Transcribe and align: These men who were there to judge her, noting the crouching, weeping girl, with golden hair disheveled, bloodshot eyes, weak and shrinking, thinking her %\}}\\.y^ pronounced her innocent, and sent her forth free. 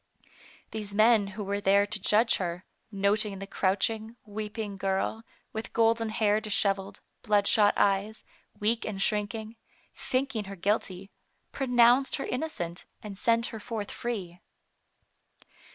These 0.71 0.95
men 0.95 1.27
who 1.37 1.43
were 1.43 1.61
there 1.61 1.85
to 1.85 2.01
judge 2.01 2.37
her, 2.37 2.65
noting 2.91 3.37
the 3.37 3.45
crouching, 3.45 4.15
weeping 4.25 4.75
girl, 4.75 5.21
with 5.53 5.73
golden 5.73 6.09
hair 6.09 6.41
disheveled, 6.41 7.01
bloodshot 7.21 7.75
eyes, 7.77 8.23
weak 8.59 8.83
and 8.83 8.99
shrinking, 8.99 9.57
thinking 9.95 10.45
her 10.45 10.55
%\}}\\.y^ 10.55 11.11
pronounced 11.51 12.15
her 12.15 12.25
innocent, 12.25 12.87
and 13.03 13.15
sent 13.15 13.45
her 13.53 13.59
forth 13.59 13.91
free. 13.91 14.41